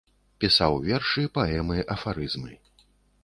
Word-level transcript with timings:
Пісаў 0.43 0.77
вершы, 0.87 1.25
паэмы, 1.37 1.77
афарызмы. 1.97 2.51